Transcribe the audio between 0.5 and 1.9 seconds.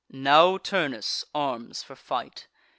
Turnus arms